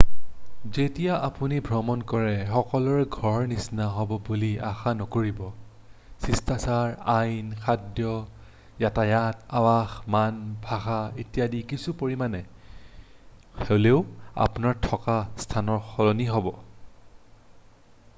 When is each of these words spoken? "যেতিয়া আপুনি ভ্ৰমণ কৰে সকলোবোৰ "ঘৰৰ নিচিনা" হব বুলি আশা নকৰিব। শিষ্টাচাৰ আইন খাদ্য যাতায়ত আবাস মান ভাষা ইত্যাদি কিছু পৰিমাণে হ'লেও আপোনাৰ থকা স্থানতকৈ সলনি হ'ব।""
"যেতিয়া 0.75 1.17
আপুনি 1.25 1.57
ভ্ৰমণ 1.65 1.99
কৰে 2.11 2.29
সকলোবোৰ 2.53 3.03
"ঘৰৰ 3.15 3.43
নিচিনা" 3.51 3.89
হব 3.97 4.13
বুলি 4.29 4.49
আশা 4.69 4.93
নকৰিব। 5.01 5.43
শিষ্টাচাৰ 6.27 6.95
আইন 7.17 7.51
খাদ্য 7.67 8.15
যাতায়ত 8.85 9.59
আবাস 9.61 9.95
মান 10.17 10.41
ভাষা 10.67 10.97
ইত্যাদি 11.27 11.61
কিছু 11.75 11.95
পৰিমাণে 12.03 12.43
হ'লেও 13.63 14.03
আপোনাৰ 14.49 14.83
থকা 14.91 15.21
স্থানতকৈ 15.47 15.93
সলনি 15.95 16.29
হ'ব।"" 16.35 16.51